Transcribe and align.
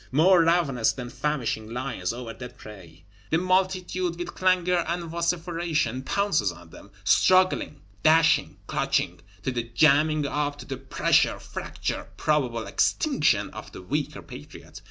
More 0.11 0.41
ravenous 0.43 0.91
than 0.93 1.11
famishing 1.11 1.69
lions 1.71 2.11
over 2.11 2.33
dead 2.33 2.57
prey, 2.57 3.03
the 3.29 3.37
multitude, 3.37 4.17
with 4.17 4.33
clangor 4.33 4.79
and 4.87 5.03
vociferation, 5.03 6.01
pounces 6.01 6.51
on 6.51 6.71
them; 6.71 6.89
struggling, 7.03 7.81
dashing, 8.01 8.57
clutching, 8.65 9.19
to 9.43 9.51
the 9.51 9.61
jamming 9.61 10.25
up, 10.25 10.57
to 10.57 10.65
the 10.65 10.77
pressure, 10.77 11.39
fracture, 11.39 12.01
and 12.07 12.17
probable 12.17 12.65
extinction 12.65 13.51
of 13.51 13.71
the 13.73 13.83
weaker 13.83 14.23
Patriot. 14.23 14.79